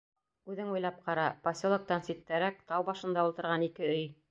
Үҙең 0.53 0.71
уйлап 0.75 0.97
ҡара: 1.09 1.25
поселоктан 1.49 2.07
ситтәрәк, 2.09 2.65
тау 2.73 2.89
башында 2.91 3.29
ултырған 3.31 3.71
ике 3.71 3.89
өй. 3.93 4.05